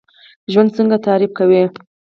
ژوند 0.51 0.69
څنګه 0.77 0.97
تعریف 1.05 1.31
کوئ؟ 1.37 1.61